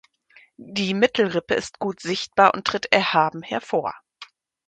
[0.57, 3.93] Die Mittelrippe ist gut sichtbar und tritt erhaben hervor.